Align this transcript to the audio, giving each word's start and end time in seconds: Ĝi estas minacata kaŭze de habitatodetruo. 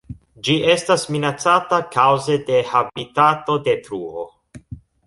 Ĝi 0.45 0.53
estas 0.75 1.03
minacata 1.17 1.81
kaŭze 1.97 2.41
de 2.49 2.65
habitatodetruo. 2.73 4.31